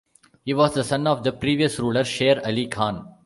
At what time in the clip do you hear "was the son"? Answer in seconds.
0.55-1.05